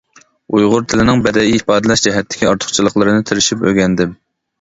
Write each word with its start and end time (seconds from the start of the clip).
ئۇيغۇر 0.59 0.85
تىلىنىڭ 0.93 1.19
بەدىئىي 1.27 1.53
ئىپادىلەش 1.57 2.03
جەھەتتىكى 2.05 2.47
ئارتۇقچىلىقلىرىنى 2.53 3.27
تىرىشىپ 3.33 3.63
ئۆگەندىم. 3.69 4.17